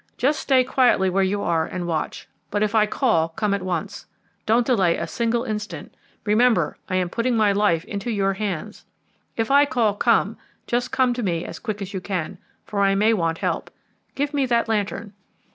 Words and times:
Just 0.17 0.39
stay 0.39 0.63
quietly 0.63 1.11
where 1.11 1.21
you 1.21 1.43
are 1.43 1.63
and 1.67 1.85
watch, 1.85 2.27
but 2.49 2.63
if 2.63 2.73
I 2.73 2.87
call 2.87 3.29
come 3.29 3.53
at 3.53 3.61
once. 3.61 4.07
Don't 4.47 4.65
delay 4.65 4.97
a 4.97 5.05
single 5.05 5.43
instant. 5.43 5.93
Remember 6.25 6.75
I 6.89 6.95
am 6.95 7.07
putting 7.07 7.37
my 7.37 7.51
life 7.51 7.85
into 7.85 8.09
your 8.09 8.33
hands. 8.33 8.83
If 9.37 9.51
I 9.51 9.67
call 9.67 9.93
'Come,' 9.93 10.37
just 10.65 10.91
come 10.91 11.13
to 11.13 11.21
me 11.21 11.45
as 11.45 11.59
quick 11.59 11.83
as 11.83 11.93
you 11.93 12.01
can, 12.01 12.39
for 12.65 12.81
I 12.81 12.95
may 12.95 13.13
want 13.13 13.37
help. 13.45 13.69
Give 14.15 14.33
me 14.33 14.47
that 14.47 14.67
lantern." 14.67 15.13